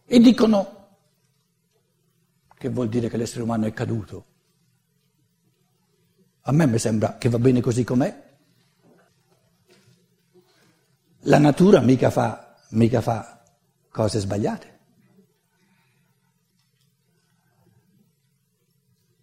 E 0.07 0.21
dicono, 0.21 0.87
che 2.57 2.69
vuol 2.69 2.89
dire 2.89 3.09
che 3.09 3.17
l'essere 3.17 3.43
umano 3.43 3.67
è 3.67 3.73
caduto? 3.73 4.25
A 6.43 6.53
me 6.53 6.67
mi 6.69 6.79
sembra 6.79 7.19
che 7.19 7.29
va 7.29 7.41
bene 7.41 7.61
così 7.61 7.83
com'è. 7.83 8.31
La 11.27 11.39
natura 11.39 11.81
mica 11.81 12.11
fa, 12.11 12.57
mica 12.71 13.01
fa 13.01 13.43
cose 13.91 14.19
sbagliate. 14.19 14.71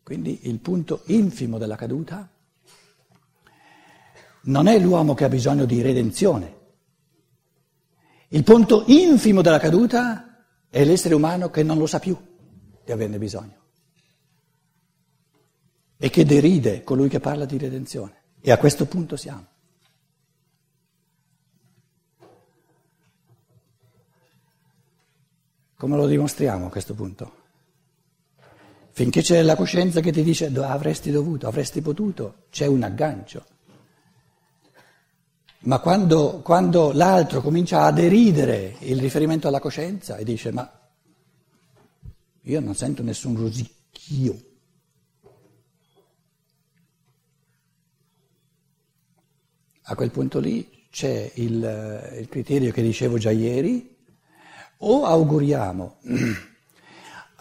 Quindi 0.04 0.48
il 0.48 0.60
punto 0.60 1.02
infimo 1.06 1.58
della 1.58 1.76
caduta 1.76 2.28
non 4.44 4.68
è 4.68 4.80
l'uomo 4.80 5.14
che 5.14 5.26
ha 5.26 5.30
bisogno 5.30 5.66
di 5.66 5.82
redenzione. 5.82 6.58
Il 8.30 8.44
punto 8.44 8.86
infimo 8.88 9.42
della 9.42 9.60
caduta 9.60 10.46
è 10.70 10.84
l'essere 10.84 11.16
umano 11.16 11.50
che 11.50 11.64
non 11.64 11.78
lo 11.78 11.86
sa 11.86 12.00
più 12.00 12.18
di 12.86 12.92
averne 12.92 13.18
bisogno 13.18 13.58
e 15.98 16.10
che 16.10 16.24
deride 16.24 16.84
colui 16.84 17.10
che 17.10 17.20
parla 17.20 17.46
di 17.46 17.58
redenzione. 17.58 18.24
E 18.40 18.52
a 18.52 18.58
questo 18.58 18.86
punto 18.86 19.18
siamo. 19.18 19.46
Come 25.80 25.96
lo 25.96 26.08
dimostriamo 26.08 26.66
a 26.66 26.70
questo 26.70 26.94
punto? 26.94 27.32
Finché 28.90 29.22
c'è 29.22 29.42
la 29.42 29.56
coscienza 29.56 30.02
che 30.02 30.12
ti 30.12 30.24
dice 30.24 30.48
avresti 30.48 31.10
dovuto, 31.10 31.48
avresti 31.48 31.82
potuto, 31.82 32.48
c'è 32.50 32.66
un 32.66 32.84
aggancio. 32.84 33.46
Ma 35.60 35.80
quando, 35.80 36.42
quando 36.44 36.92
l'altro 36.92 37.40
comincia 37.40 37.84
a 37.84 37.94
deridere 37.94 38.76
il 38.80 39.00
riferimento 39.00 39.48
alla 39.48 39.62
coscienza 39.62 40.18
e 40.18 40.26
dice 40.26 40.52
ma 40.52 40.70
io 42.42 42.60
non 42.60 42.76
sento 42.76 43.02
nessun 43.02 43.38
rosicchio, 43.38 44.38
a 49.84 49.96
quel 49.96 50.12
punto 50.12 50.40
lì 50.40 50.88
c'è 50.92 51.32
il, 51.36 52.18
il 52.20 52.28
criterio 52.28 52.74
che 52.74 52.82
dicevo 52.82 53.18
già 53.18 53.32
ieri, 53.32 53.96
o 54.82 55.06
auguriamo 55.06 55.96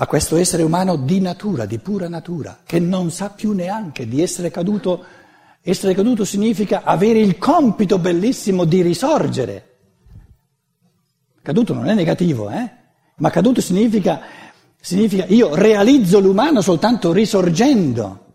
a 0.01 0.07
questo 0.07 0.37
essere 0.37 0.63
umano 0.63 0.97
di 0.97 1.21
natura, 1.21 1.67
di 1.67 1.79
pura 1.79 2.09
natura, 2.09 2.61
che 2.65 2.79
non 2.79 3.11
sa 3.11 3.31
più 3.31 3.53
neanche 3.53 4.07
di 4.07 4.23
essere 4.23 4.51
caduto. 4.51 5.05
Essere 5.61 5.93
caduto 5.93 6.25
significa 6.25 6.83
avere 6.85 7.19
il 7.19 7.37
compito 7.37 7.99
bellissimo 7.99 8.65
di 8.65 8.81
risorgere. 8.81 9.77
Caduto 11.43 11.75
non 11.75 11.89
è 11.89 11.95
negativo, 11.95 12.49
eh? 12.49 12.71
Ma 13.17 13.31
caduto 13.31 13.61
significa, 13.61 14.21
significa 14.81 15.25
io 15.27 15.55
realizzo 15.57 16.21
l'umano 16.21 16.61
soltanto 16.61 17.13
risorgendo. 17.13 18.27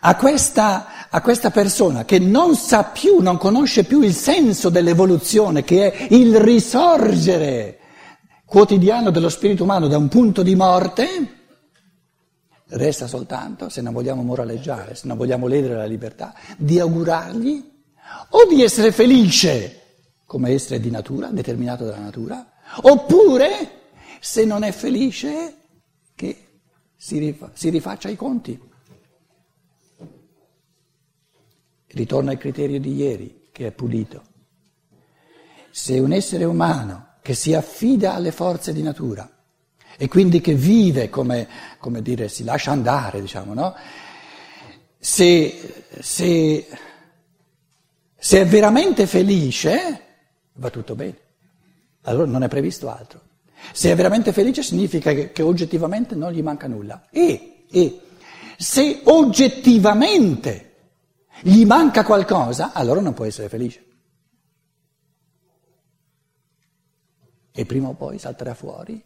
A 0.00 0.16
questa, 0.16 1.08
a 1.10 1.20
questa 1.20 1.50
persona 1.50 2.04
che 2.06 2.18
non 2.18 2.56
sa 2.56 2.84
più, 2.84 3.20
non 3.20 3.36
conosce 3.36 3.84
più 3.84 4.00
il 4.00 4.14
senso 4.14 4.70
dell'evoluzione, 4.70 5.64
che 5.64 5.92
è 5.92 6.06
il 6.14 6.40
risorgere, 6.40 7.78
quotidiano 8.52 9.10
dello 9.10 9.30
spirito 9.30 9.62
umano 9.62 9.88
da 9.88 9.96
un 9.96 10.08
punto 10.08 10.42
di 10.42 10.54
morte, 10.54 11.06
resta 12.66 13.06
soltanto, 13.06 13.70
se 13.70 13.80
non 13.80 13.94
vogliamo 13.94 14.22
moraleggiare, 14.22 14.94
se 14.94 15.06
non 15.06 15.16
vogliamo 15.16 15.46
ledere 15.46 15.74
la 15.74 15.86
libertà, 15.86 16.34
di 16.58 16.78
augurargli 16.78 17.64
o 18.28 18.46
di 18.46 18.62
essere 18.62 18.92
felice 18.92 19.80
come 20.26 20.50
essere 20.50 20.80
di 20.80 20.90
natura, 20.90 21.28
determinato 21.28 21.86
dalla 21.86 22.02
natura, 22.02 22.46
oppure, 22.82 23.88
se 24.20 24.44
non 24.44 24.64
è 24.64 24.72
felice, 24.72 25.56
che 26.14 26.60
si, 26.94 27.16
rifa- 27.16 27.52
si 27.54 27.70
rifaccia 27.70 28.10
i 28.10 28.16
conti. 28.16 28.60
Ritorna 31.86 32.32
al 32.32 32.38
criterio 32.38 32.78
di 32.78 32.94
ieri, 32.96 33.48
che 33.50 33.68
è 33.68 33.72
pulito. 33.72 34.22
Se 35.70 35.98
un 35.98 36.12
essere 36.12 36.44
umano 36.44 37.11
che 37.22 37.34
si 37.34 37.54
affida 37.54 38.14
alle 38.14 38.32
forze 38.32 38.72
di 38.72 38.82
natura 38.82 39.30
e 39.96 40.08
quindi 40.08 40.40
che 40.40 40.54
vive 40.54 41.08
come, 41.08 41.48
come 41.78 42.02
dire, 42.02 42.28
si 42.28 42.44
lascia 42.44 42.72
andare, 42.72 43.20
diciamo, 43.20 43.54
no? 43.54 43.74
Se, 44.98 45.84
se, 46.00 46.66
se 48.16 48.40
è 48.40 48.46
veramente 48.46 49.06
felice, 49.06 50.00
va 50.54 50.70
tutto 50.70 50.94
bene. 50.94 51.16
Allora 52.02 52.26
non 52.26 52.42
è 52.42 52.48
previsto 52.48 52.90
altro. 52.90 53.20
Se 53.72 53.90
è 53.90 53.94
veramente 53.94 54.32
felice 54.32 54.62
significa 54.62 55.12
che, 55.12 55.30
che 55.30 55.42
oggettivamente 55.42 56.16
non 56.16 56.32
gli 56.32 56.42
manca 56.42 56.66
nulla. 56.66 57.06
E, 57.10 57.66
e 57.70 58.00
se 58.56 59.02
oggettivamente 59.04 60.70
gli 61.42 61.64
manca 61.64 62.04
qualcosa, 62.04 62.72
allora 62.72 63.00
non 63.00 63.14
può 63.14 63.24
essere 63.24 63.48
felice. 63.48 63.84
E 67.52 67.66
prima 67.66 67.88
o 67.88 67.92
poi 67.92 68.18
salterà 68.18 68.54
fuori 68.54 69.02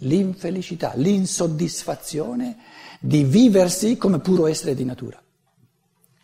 l'infelicità, 0.00 0.92
l'insoddisfazione 0.94 2.56
di 3.00 3.24
viversi 3.24 3.96
come 3.96 4.18
puro 4.18 4.46
essere 4.46 4.74
di 4.74 4.84
natura. 4.84 5.20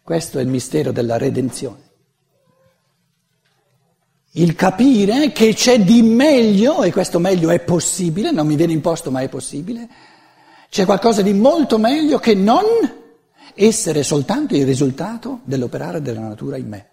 Questo 0.03 0.39
è 0.39 0.43
il 0.43 0.49
mistero 0.49 0.93
della 0.93 1.17
redenzione. 1.17 1.91
Il 4.33 4.55
capire 4.55 5.31
che 5.33 5.53
c'è 5.53 5.81
di 5.81 6.03
meglio, 6.03 6.83
e 6.83 6.91
questo 6.91 7.19
meglio 7.19 7.51
è 7.51 7.61
possibile, 7.61 8.31
non 8.31 8.47
mi 8.47 8.57
viene 8.57 8.73
imposto 8.73 9.11
ma 9.11 9.21
è 9.21 9.29
possibile, 9.29 9.89
c'è 10.71 10.87
qualcosa 10.87 11.21
di 11.21 11.35
molto 11.35 11.79
meglio 11.79 12.19
che 12.19 12.35
non 12.35 12.65
essere 13.55 14.03
soltanto 14.03 14.57
il 14.57 14.65
risultato 14.65 15.41
dell'operare 15.45 16.01
della 16.01 16.21
natura 16.21 16.57
in 16.57 16.67
me. 16.67 16.92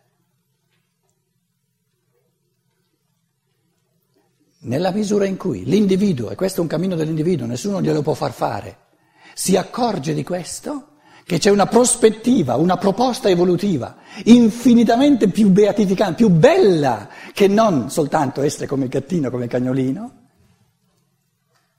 Nella 4.62 4.92
misura 4.92 5.26
in 5.26 5.38
cui 5.38 5.64
l'individuo, 5.64 6.32
e 6.32 6.36
questo 6.36 6.60
è 6.60 6.62
un 6.62 6.68
cammino 6.68 6.96
dell'individuo, 6.96 7.46
nessuno 7.46 7.82
glielo 7.82 8.02
può 8.02 8.14
far 8.14 8.34
fare, 8.34 8.78
si 9.34 9.56
accorge 9.56 10.14
di 10.14 10.24
questo, 10.24 10.98
che 11.24 11.38
c'è 11.38 11.52
una 11.52 11.68
prospettiva, 11.68 12.56
una 12.56 12.78
proposta 12.78 13.30
evolutiva 13.30 13.98
infinitamente 14.26 15.30
più 15.30 15.50
beatificante, 15.50 16.16
più 16.16 16.30
bella 16.30 17.08
che 17.34 17.48
non 17.48 17.92
soltanto 17.92 18.42
essere 18.42 18.66
come 18.66 18.86
il 18.86 18.90
gattino, 18.90 19.30
come 19.30 19.44
il 19.44 19.50
cagnolino, 19.50 20.28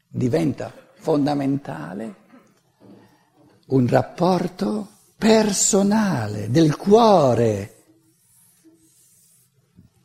diventa 0.09 0.73
fondamentale 0.95 2.15
un 3.67 3.87
rapporto 3.89 4.89
personale, 5.19 6.49
del 6.51 6.77
cuore, 6.77 7.75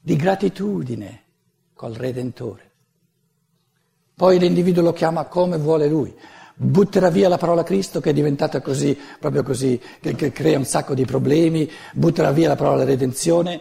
di 0.01 0.15
gratitudine 0.15 1.24
col 1.74 1.94
Redentore. 1.94 2.64
Poi 4.15 4.39
l'individuo 4.39 4.81
lo 4.81 4.93
chiama 4.93 5.25
come 5.25 5.57
vuole 5.57 5.88
lui. 5.88 6.13
Butterà 6.55 7.10
via 7.10 7.27
la 7.27 7.38
parola 7.38 7.63
Cristo 7.63 8.00
che 8.00 8.12
è 8.12 8.13
diventata 8.13 8.62
così, 8.62 8.98
proprio 9.19 9.43
così, 9.43 9.79
che, 10.00 10.15
che 10.15 10.31
crea 10.31 10.57
un 10.57 10.63
sacco 10.63 10.93
di 10.93 11.03
problemi, 11.03 11.69
butterà 11.93 12.31
via 12.31 12.48
la 12.48 12.55
parola 12.55 12.86
redenzione, 12.86 13.60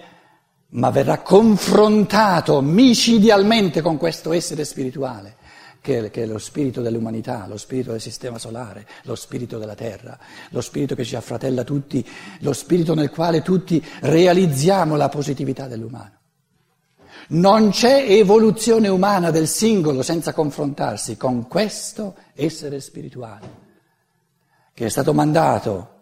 ma 0.71 0.91
verrà 0.91 1.19
confrontato 1.19 2.61
micidialmente 2.61 3.81
con 3.81 3.97
questo 3.97 4.33
essere 4.33 4.65
spirituale 4.65 5.37
che 5.85 6.11
è, 6.11 6.25
lo 6.25 6.39
spirito 6.39 6.81
dell'umanità, 6.81 7.45
lo 7.47 7.59
spirito 7.59 7.91
del 7.91 8.01
sistema 8.01 8.39
solare, 8.39 8.87
lo 9.03 9.15
spirito 9.15 9.59
della 9.59 9.75
terra, 9.75 10.19
lo 10.49 10.63
spirito 10.63 10.95
che 10.95 11.05
ci 11.05 11.15
affratella 11.15 11.63
tutti, 11.63 12.03
lo 12.39 12.55
spirito 12.55 12.95
nel 12.95 13.11
quale 13.11 13.43
tutti 13.43 13.85
realizziamo 14.01 14.97
la 14.97 15.11
positività 15.11 15.67
dell'umano. 15.67 16.24
Non 17.29 17.71
c'è 17.71 18.05
evoluzione 18.09 18.89
umana 18.89 19.31
del 19.31 19.49
singolo 19.49 20.03
senza 20.03 20.33
confrontarsi 20.33 21.17
con 21.17 21.49
questo 21.49 22.17
essere 22.35 22.81
spirituale, 22.81 23.49
che 24.75 24.87
è 24.87 24.89
stato 24.89 25.15
mandato 25.15 25.93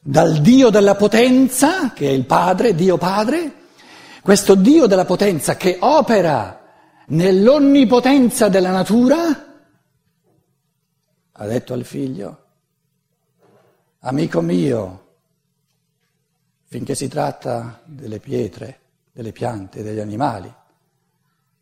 dal 0.00 0.40
Dio 0.40 0.70
della 0.70 0.94
potenza, 0.94 1.92
che 1.92 2.08
è 2.08 2.12
il 2.12 2.24
Padre, 2.24 2.74
Dio 2.76 2.96
Padre, 2.96 3.64
questo 4.22 4.54
Dio 4.54 4.86
della 4.86 5.04
potenza 5.04 5.56
che 5.56 5.78
opera 5.80 6.62
nell'onnipotenza 7.06 8.48
della 8.48 8.70
natura, 8.70 9.44
ha 11.32 11.46
detto 11.46 11.72
al 11.74 11.84
figlio, 11.84 12.44
amico 14.00 14.40
mio, 14.40 15.06
finché 16.68 16.94
si 16.94 17.08
tratta 17.08 17.80
delle 17.84 18.20
pietre, 18.20 18.80
delle 19.16 19.32
piante, 19.32 19.82
degli 19.82 19.98
animali, 19.98 20.54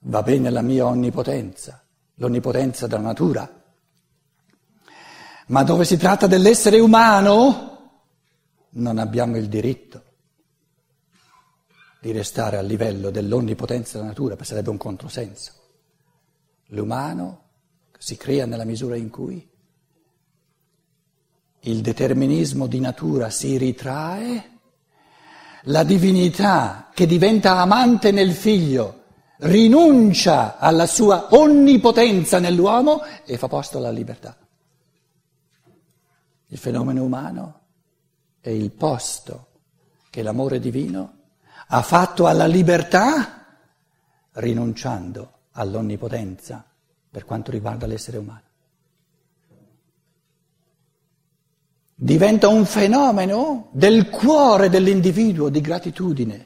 va 0.01 0.23
bene 0.25 0.51
la 0.51 0.61
mia 0.61 0.87
onnipotenza, 0.87 1.81
l'onnipotenza 2.15 2.89
della 2.89 3.01
natura, 3.01 3.63
ma 5.47 5.63
dove 5.63 5.85
si 5.85 5.97
tratta 5.97 6.27
dell'essere 6.27 6.81
umano 6.81 8.01
non 8.71 8.99
abbiamo 8.99 9.37
il 9.37 9.49
diritto 9.49 10.03
di 12.01 12.11
restare 12.11 12.57
a 12.57 12.61
livello 12.61 13.11
dell'onnipotenza 13.11 13.99
della 13.99 14.09
natura, 14.09 14.31
perché 14.31 14.49
sarebbe 14.49 14.71
un 14.71 14.77
controsenso. 14.77 15.53
L'umano 16.71 17.51
si 17.97 18.17
crea 18.17 18.47
nella 18.47 18.65
misura 18.65 18.97
in 18.97 19.11
cui 19.11 19.49
il 21.61 21.81
determinismo 21.83 22.67
di 22.67 22.81
natura 22.81 23.31
si 23.31 23.57
ritrae, 23.57 24.54
la 25.65 25.83
divinità 25.85 26.91
che 26.93 27.07
diventa 27.07 27.59
amante 27.59 28.11
nel 28.11 28.33
figlio 28.33 29.03
rinuncia 29.39 30.59
alla 30.59 30.87
sua 30.87 31.29
onnipotenza 31.31 32.39
nell'uomo 32.39 33.03
e 33.25 33.37
fa 33.37 33.49
posto 33.49 33.79
alla 33.79 33.91
libertà. 33.91 34.37
Il 36.49 36.59
fenomeno 36.59 37.03
umano 37.03 37.61
è 38.41 38.51
il 38.51 38.71
posto 38.71 39.49
che 40.11 40.23
l'amore 40.23 40.61
divino 40.61 41.13
ha 41.69 41.83
fatto 41.83 42.27
alla 42.27 42.47
libertà 42.47 43.45
rinunciando 44.33 45.33
all'onnipotenza 45.53 46.65
per 47.11 47.25
quanto 47.25 47.51
riguarda 47.51 47.87
l'essere 47.87 48.19
umano. 48.19 48.43
Diventa 51.95 52.49
un 52.49 52.67
fenomeno 52.67 53.69
del 53.73 54.11
cuore 54.11 54.69
dell'individuo 54.69 55.49
di 55.49 55.61
gratitudine. 55.61 56.45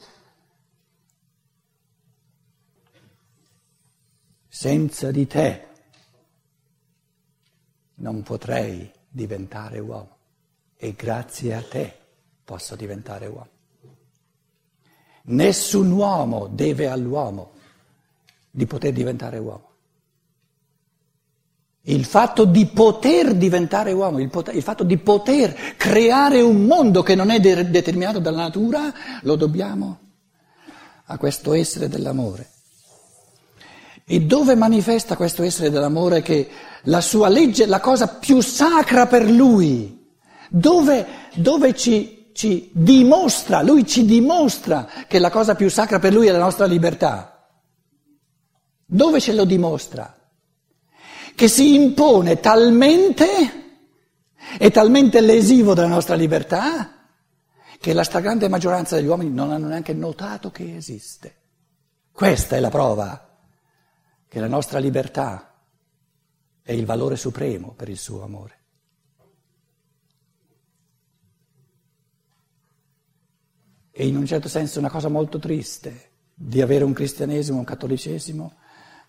Senza 4.47 5.11
di 5.11 5.27
te 5.27 5.67
non 7.95 8.23
potrei 8.23 8.91
diventare 9.09 9.79
uomo 9.79 10.17
e 10.77 10.93
grazie 10.93 11.55
a 11.55 11.63
te 11.63 11.97
posso 12.45 12.77
diventare 12.77 13.27
uomo. 13.27 13.57
Nessun 15.23 15.91
uomo 15.91 16.47
deve 16.47 16.89
all'uomo 16.89 17.53
di 18.51 18.67
poter 18.67 18.93
diventare 18.93 19.39
uomo. 19.39 19.68
Il 21.89 22.05
fatto 22.05 22.45
di 22.45 22.67
poter 22.67 23.35
diventare 23.35 23.93
uomo, 23.93 24.19
il, 24.19 24.29
poter, 24.29 24.55
il 24.55 24.63
fatto 24.63 24.85
di 24.85 24.99
poter 24.99 25.55
creare 25.77 26.43
un 26.43 26.65
mondo 26.65 27.03
che 27.03 27.15
non 27.15 27.31
è 27.31 27.41
de- 27.41 27.71
determinato 27.71 28.19
dalla 28.19 28.43
natura, 28.43 28.93
lo 29.23 29.37
dobbiamo 29.37 29.99
a 31.07 31.17
questo 31.17 31.55
essere 31.55 31.89
dell'amore. 31.89 32.51
E 34.05 34.21
dove 34.21 34.55
manifesta 34.55 35.17
questo 35.17 35.43
essere 35.43 35.71
dell'amore 35.71 36.21
che 36.21 36.49
la 36.83 37.01
sua 37.01 37.29
legge 37.29 37.65
è 37.65 37.67
la 37.67 37.81
cosa 37.81 38.07
più 38.07 38.43
sacra 38.43 39.07
per 39.07 39.31
lui? 39.31 40.07
Dove, 40.51 41.07
dove 41.35 41.75
ci 41.75 42.17
ci 42.39 42.71
dimostra, 42.73 43.63
lui 43.63 43.85
ci 43.85 44.05
dimostra 44.05 44.87
che 45.09 45.19
la 45.19 45.29
cosa 45.29 45.57
più 45.57 45.69
sacra 45.69 45.99
per 45.99 46.13
lui 46.13 46.29
è 46.29 46.31
la 46.31 46.39
nostra 46.39 46.67
libertà. 46.67 47.49
Dove 48.85 49.21
ce 49.21 49.33
lo 49.33 49.45
dimostra? 49.45 50.18
Che 51.39 51.47
si 51.47 51.77
impone 51.77 52.41
talmente, 52.41 53.37
è 54.59 54.73
talmente 54.73 55.21
lesivo 55.21 55.73
della 55.73 55.87
nostra 55.87 56.17
libertà, 56.17 57.07
che 57.79 57.93
la 57.93 58.03
stragrande 58.03 58.49
maggioranza 58.49 58.97
degli 58.97 59.07
uomini 59.07 59.31
non 59.33 59.53
hanno 59.53 59.69
neanche 59.69 59.93
notato 59.93 60.51
che 60.51 60.75
esiste. 60.75 61.37
Questa 62.11 62.57
è 62.57 62.59
la 62.59 62.71
prova 62.71 63.39
che 64.27 64.41
la 64.41 64.49
nostra 64.49 64.81
libertà 64.81 65.63
è 66.61 66.73
il 66.73 66.85
valore 66.85 67.15
supremo 67.15 67.73
per 67.73 67.89
il 67.89 67.99
suo 67.99 68.25
amore. 68.25 68.59
E 73.93 74.09
in 74.09 74.17
un 74.17 74.27
certo 74.27 74.49
senso 74.49 74.75
è 74.75 74.79
una 74.81 74.91
cosa 74.91 75.07
molto 75.07 75.39
triste 75.39 76.11
di 76.35 76.61
avere 76.61 76.83
un 76.83 76.93
cristianesimo, 76.93 77.59
un 77.59 77.65
cattolicesimo 77.65 78.55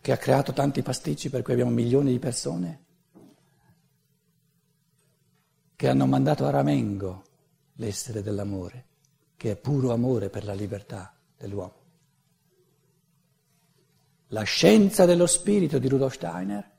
che 0.02 0.12
ha 0.12 0.18
creato 0.18 0.54
tanti 0.54 0.82
pasticci 0.82 1.30
per 1.30 1.42
cui 1.42 1.54
abbiamo 1.54 1.72
milioni 1.72 2.12
di 2.12 2.20
persone 2.20 2.84
che 5.76 5.88
hanno 5.88 6.06
mandato 6.06 6.46
a 6.46 6.50
ramengo 6.50 7.24
l'essere 7.76 8.22
dell'amore, 8.22 8.86
che 9.38 9.52
è 9.52 9.56
puro 9.56 9.94
amore 9.94 10.30
per 10.30 10.44
la 10.44 10.54
libertà 10.54 11.16
dell'uomo. 11.38 11.78
La 14.28 14.44
scienza 14.44 15.06
dello 15.06 15.26
spirito 15.26 15.80
di 15.80 15.88
Rudolf 15.88 16.16
Steiner 16.16 16.70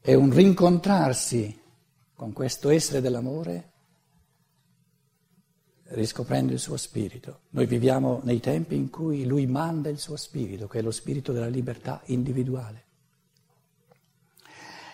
è 0.00 0.14
un 0.14 0.30
rincontrarsi 0.32 1.60
con 2.14 2.32
questo 2.32 2.70
essere 2.70 3.00
dell'amore 3.00 3.72
riscoprendo 5.88 6.52
il 6.52 6.58
suo 6.58 6.76
spirito. 6.76 7.40
Noi 7.50 7.66
viviamo 7.66 8.20
nei 8.24 8.40
tempi 8.40 8.74
in 8.74 8.90
cui 8.90 9.26
lui 9.26 9.46
manda 9.46 9.88
il 9.88 9.98
suo 9.98 10.16
spirito, 10.16 10.66
che 10.66 10.78
è 10.78 10.82
lo 10.82 10.90
spirito 10.90 11.32
della 11.32 11.48
libertà 11.48 12.00
individuale. 12.06 12.82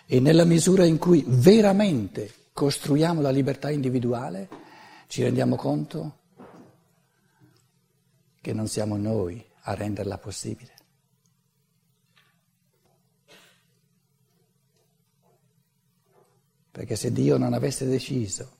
E 0.05 0.19
nella 0.19 0.43
misura 0.43 0.83
in 0.83 0.97
cui 0.97 1.23
veramente 1.25 2.33
costruiamo 2.51 3.21
la 3.21 3.29
libertà 3.29 3.69
individuale, 3.69 4.49
ci 5.07 5.23
rendiamo 5.23 5.55
conto 5.55 6.17
che 8.41 8.53
non 8.53 8.67
siamo 8.67 8.97
noi 8.97 9.43
a 9.61 9.73
renderla 9.73 10.17
possibile. 10.17 10.73
Perché 16.71 16.95
se 16.95 17.11
Dio 17.11 17.37
non 17.37 17.53
avesse 17.53 17.85
deciso 17.85 18.59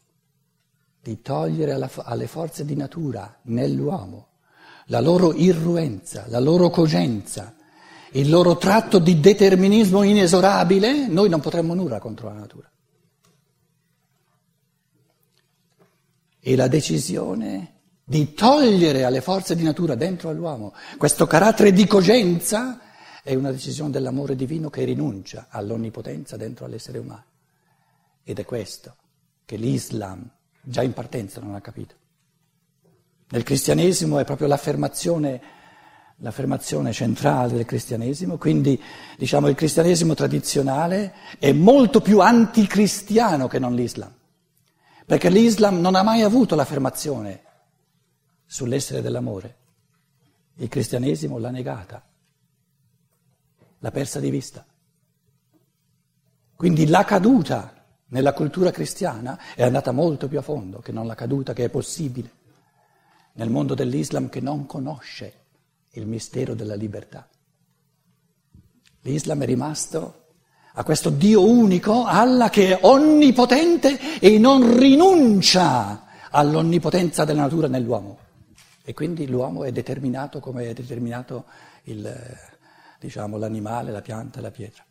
di 1.01 1.21
togliere 1.21 1.73
alle 1.73 2.27
forze 2.27 2.63
di 2.63 2.75
natura 2.75 3.39
nell'uomo 3.43 4.27
la 4.91 4.99
loro 4.99 5.33
irruenza, 5.33 6.25
la 6.27 6.39
loro 6.39 6.69
cogenza, 6.69 7.55
il 8.11 8.29
loro 8.29 8.57
tratto 8.57 8.99
di 8.99 9.19
determinismo 9.19 10.03
inesorabile, 10.03 11.07
noi 11.07 11.29
non 11.29 11.39
potremmo 11.39 11.73
nulla 11.73 11.99
contro 11.99 12.27
la 12.27 12.35
natura. 12.35 12.69
E 16.43 16.55
la 16.55 16.67
decisione 16.67 17.79
di 18.03 18.33
togliere 18.33 19.05
alle 19.05 19.21
forze 19.21 19.55
di 19.55 19.63
natura 19.63 19.95
dentro 19.95 20.29
all'uomo 20.29 20.73
questo 20.97 21.27
carattere 21.27 21.71
di 21.71 21.85
cogenza 21.85 22.79
è 23.23 23.33
una 23.35 23.51
decisione 23.51 23.91
dell'amore 23.91 24.35
divino 24.35 24.69
che 24.69 24.83
rinuncia 24.83 25.47
all'onnipotenza 25.49 26.35
dentro 26.35 26.65
all'essere 26.65 26.97
umano. 26.97 27.25
Ed 28.23 28.39
è 28.39 28.45
questo 28.45 28.95
che 29.45 29.55
l'Islam 29.55 30.29
già 30.61 30.81
in 30.83 30.93
partenza 30.93 31.41
non 31.41 31.55
ha 31.55 31.61
capito. 31.61 31.95
Nel 33.29 33.43
cristianesimo 33.43 34.19
è 34.19 34.25
proprio 34.25 34.47
l'affermazione, 34.47 35.41
l'affermazione 36.17 36.91
centrale 36.91 37.53
del 37.53 37.65
cristianesimo, 37.65 38.37
quindi 38.37 38.81
diciamo 39.17 39.47
il 39.47 39.55
cristianesimo 39.55 40.13
tradizionale 40.13 41.13
è 41.39 41.51
molto 41.53 42.01
più 42.01 42.19
anticristiano 42.19 43.47
che 43.47 43.59
non 43.59 43.73
l'Islam, 43.73 44.13
perché 45.05 45.29
l'Islam 45.29 45.79
non 45.79 45.95
ha 45.95 46.03
mai 46.03 46.21
avuto 46.21 46.55
l'affermazione 46.55 47.43
sull'essere 48.45 49.01
dell'amore, 49.01 49.55
il 50.55 50.67
cristianesimo 50.67 51.37
l'ha 51.37 51.51
negata, 51.51 52.05
l'ha 53.79 53.91
persa 53.91 54.19
di 54.19 54.29
vista. 54.29 54.65
Quindi 56.53 56.85
la 56.85 57.05
caduta 57.05 57.80
nella 58.11 58.33
cultura 58.33 58.71
cristiana 58.71 59.39
è 59.55 59.63
andata 59.63 59.91
molto 59.91 60.27
più 60.27 60.37
a 60.37 60.41
fondo 60.41 60.79
che 60.79 60.91
non 60.91 61.07
la 61.07 61.15
caduta 61.15 61.53
che 61.53 61.65
è 61.65 61.69
possibile 61.69 62.39
nel 63.33 63.49
mondo 63.49 63.73
dell'Islam 63.73 64.29
che 64.29 64.41
non 64.41 64.65
conosce 64.65 65.33
il 65.91 66.05
mistero 66.05 66.53
della 66.53 66.75
libertà. 66.75 67.27
L'Islam 69.01 69.41
è 69.41 69.45
rimasto 69.45 70.25
a 70.73 70.83
questo 70.83 71.09
Dio 71.09 71.43
unico, 71.45 72.03
Allah 72.05 72.49
che 72.49 72.77
è 72.77 72.79
onnipotente 72.81 74.19
e 74.19 74.37
non 74.37 74.77
rinuncia 74.77 76.05
all'onnipotenza 76.31 77.23
della 77.23 77.41
natura 77.41 77.67
nell'uomo. 77.67 78.19
E 78.83 78.93
quindi 78.93 79.27
l'uomo 79.27 79.63
è 79.63 79.71
determinato 79.71 80.39
come 80.39 80.69
è 80.69 80.73
determinato 80.73 81.45
il, 81.83 82.13
diciamo, 82.99 83.37
l'animale, 83.37 83.91
la 83.91 84.01
pianta 84.01 84.41
la 84.41 84.51
pietra 84.51 84.83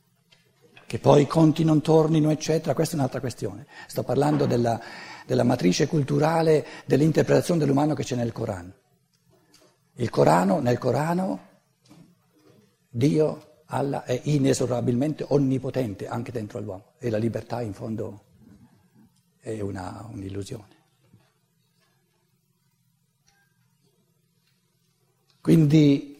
che 0.90 0.98
poi 0.98 1.22
i 1.22 1.26
conti 1.28 1.62
non 1.62 1.82
tornino, 1.82 2.32
eccetera, 2.32 2.74
questa 2.74 2.96
è 2.96 2.98
un'altra 2.98 3.20
questione. 3.20 3.64
Sto 3.86 4.02
parlando 4.02 4.44
della, 4.44 4.80
della 5.24 5.44
matrice 5.44 5.86
culturale 5.86 6.66
dell'interpretazione 6.84 7.60
dell'umano 7.60 7.94
che 7.94 8.02
c'è 8.02 8.16
nel 8.16 8.32
Corano. 8.32 8.72
Il 9.94 10.10
Corano, 10.10 10.58
nel 10.58 10.78
Corano, 10.78 11.46
Dio, 12.88 13.60
Allah, 13.66 14.02
è 14.02 14.20
inesorabilmente 14.24 15.24
onnipotente 15.28 16.08
anche 16.08 16.32
dentro 16.32 16.58
all'uomo 16.58 16.94
e 16.98 17.08
la 17.08 17.18
libertà 17.18 17.62
in 17.62 17.72
fondo 17.72 18.24
è 19.38 19.60
una, 19.60 20.08
un'illusione. 20.10 20.76
Quindi 25.40 26.19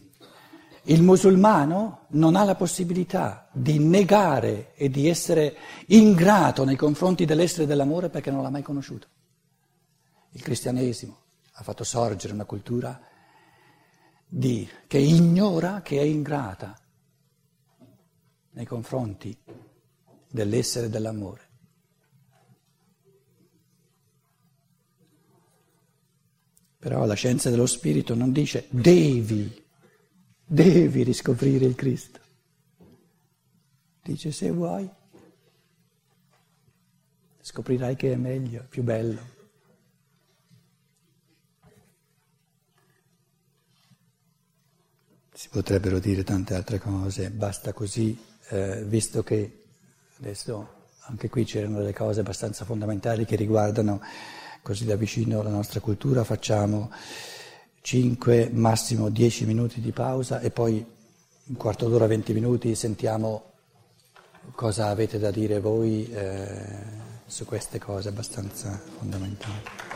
il 0.85 1.03
musulmano 1.03 2.05
non 2.09 2.35
ha 2.35 2.43
la 2.43 2.55
possibilità 2.55 3.47
di 3.51 3.77
negare 3.77 4.73
e 4.75 4.89
di 4.89 5.07
essere 5.07 5.55
ingrato 5.87 6.63
nei 6.63 6.75
confronti 6.75 7.25
dell'essere 7.25 7.67
dell'amore 7.67 8.09
perché 8.09 8.31
non 8.31 8.41
l'ha 8.41 8.49
mai 8.49 8.63
conosciuto. 8.63 9.07
Il 10.31 10.41
cristianesimo 10.41 11.17
ha 11.53 11.63
fatto 11.63 11.83
sorgere 11.83 12.33
una 12.33 12.45
cultura 12.45 12.99
di, 14.27 14.67
che 14.87 14.97
ignora 14.97 15.81
che 15.81 15.99
è 15.99 16.03
ingrata 16.03 16.75
nei 18.51 18.65
confronti 18.65 19.37
dell'essere 20.27 20.89
dell'amore. 20.89 21.49
Però 26.79 27.05
la 27.05 27.13
scienza 27.13 27.51
dello 27.51 27.67
spirito 27.67 28.15
non 28.15 28.31
dice 28.31 28.65
devi 28.69 29.61
Devi 30.53 31.03
riscoprire 31.03 31.63
il 31.63 31.75
Cristo. 31.75 32.19
Dice 34.03 34.33
se 34.33 34.51
vuoi, 34.51 34.89
scoprirai 37.39 37.95
che 37.95 38.11
è 38.11 38.15
meglio, 38.17 38.65
più 38.67 38.83
bello. 38.83 39.21
Si 45.31 45.47
potrebbero 45.47 45.99
dire 45.99 46.25
tante 46.25 46.53
altre 46.53 46.79
cose, 46.79 47.31
basta 47.31 47.71
così, 47.71 48.21
eh, 48.49 48.83
visto 48.83 49.23
che 49.23 49.67
adesso 50.17 50.89
anche 51.03 51.29
qui 51.29 51.45
c'erano 51.45 51.77
delle 51.77 51.93
cose 51.93 52.19
abbastanza 52.19 52.65
fondamentali 52.65 53.23
che 53.23 53.37
riguardano 53.37 54.01
così 54.61 54.83
da 54.83 54.97
vicino 54.97 55.41
la 55.43 55.49
nostra 55.49 55.79
cultura, 55.79 56.25
facciamo 56.25 56.91
5, 57.81 58.49
massimo 58.53 59.09
10 59.09 59.45
minuti 59.45 59.81
di 59.81 59.91
pausa 59.91 60.39
e 60.39 60.51
poi 60.51 60.85
un 61.43 61.55
quarto 61.55 61.89
d'ora, 61.89 62.07
20 62.07 62.33
minuti 62.33 62.75
sentiamo 62.75 63.43
cosa 64.55 64.87
avete 64.87 65.19
da 65.19 65.31
dire 65.31 65.59
voi 65.59 66.09
eh, 66.11 66.99
su 67.25 67.45
queste 67.45 67.79
cose 67.79 68.09
abbastanza 68.09 68.79
fondamentali. 68.97 69.90